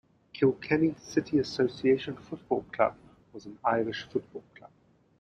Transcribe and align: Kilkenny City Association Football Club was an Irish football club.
Kilkenny 0.33 0.95
City 0.97 1.37
Association 1.37 2.15
Football 2.17 2.65
Club 2.71 2.95
was 3.33 3.45
an 3.45 3.59
Irish 3.63 4.01
football 4.09 4.43
club. 4.55 4.71